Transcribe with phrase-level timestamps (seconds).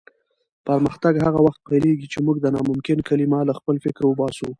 [0.67, 4.47] پرمختګ هغه وخت پیلېږي چې موږ د ناممکن کلمه له خپل فکره وباسو.